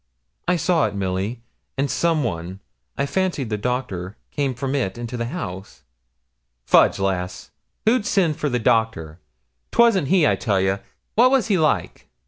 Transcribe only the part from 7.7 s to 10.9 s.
who'd send for the doctor? 'Twasn't he, I tell you.